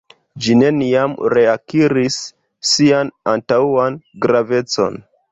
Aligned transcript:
Ĝi 0.43 0.53
neniam 0.59 1.11
reakiris 1.33 2.17
sian 2.69 3.11
antaŭan 3.33 3.99
gravecon. 4.25 4.99